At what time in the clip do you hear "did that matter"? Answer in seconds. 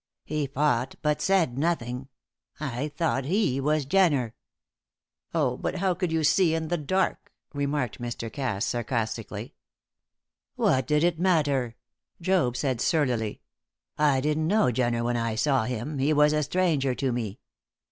10.87-11.75